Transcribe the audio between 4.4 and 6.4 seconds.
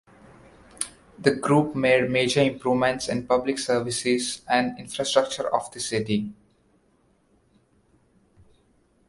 and infrastructure of the city.